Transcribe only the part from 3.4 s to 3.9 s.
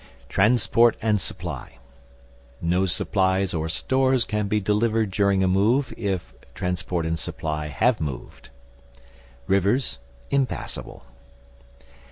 or